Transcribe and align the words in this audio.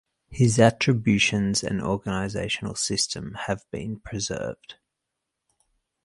His 0.31 0.59
attributions 0.59 1.61
and 1.63 1.79
organizational 1.79 2.73
system 2.73 3.35
have 3.45 3.63
been 3.69 3.99
preserved. 3.99 4.77